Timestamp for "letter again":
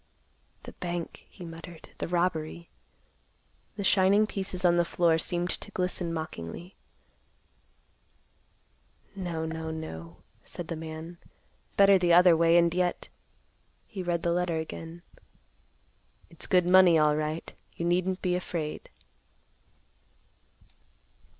14.33-15.03